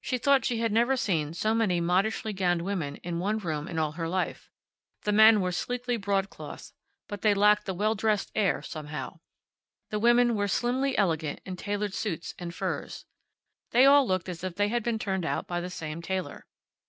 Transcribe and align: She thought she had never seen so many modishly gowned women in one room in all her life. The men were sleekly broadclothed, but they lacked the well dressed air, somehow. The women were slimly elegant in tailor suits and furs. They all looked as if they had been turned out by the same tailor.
She 0.00 0.18
thought 0.18 0.44
she 0.44 0.58
had 0.58 0.72
never 0.72 0.96
seen 0.96 1.34
so 1.34 1.54
many 1.54 1.80
modishly 1.80 2.32
gowned 2.32 2.62
women 2.62 2.96
in 3.04 3.20
one 3.20 3.38
room 3.38 3.68
in 3.68 3.78
all 3.78 3.92
her 3.92 4.08
life. 4.08 4.50
The 5.02 5.12
men 5.12 5.40
were 5.40 5.52
sleekly 5.52 5.96
broadclothed, 5.96 6.72
but 7.06 7.22
they 7.22 7.32
lacked 7.32 7.66
the 7.66 7.74
well 7.74 7.94
dressed 7.94 8.32
air, 8.34 8.60
somehow. 8.60 9.20
The 9.90 10.00
women 10.00 10.34
were 10.34 10.48
slimly 10.48 10.98
elegant 10.98 11.42
in 11.44 11.54
tailor 11.54 11.90
suits 11.90 12.34
and 12.40 12.52
furs. 12.52 13.04
They 13.70 13.86
all 13.86 14.04
looked 14.04 14.28
as 14.28 14.42
if 14.42 14.56
they 14.56 14.66
had 14.66 14.82
been 14.82 14.98
turned 14.98 15.24
out 15.24 15.46
by 15.46 15.60
the 15.60 15.70
same 15.70 16.02
tailor. 16.02 16.46